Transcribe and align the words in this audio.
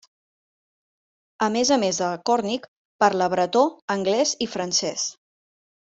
A 1.47 1.49
més 1.57 1.73
a 1.75 1.77
més 1.83 2.01
de 2.03 2.07
còrnic, 2.31 2.67
parla 3.05 3.31
bretó, 3.37 3.65
anglès 3.99 4.35
i 4.49 4.53
francès. 4.57 5.07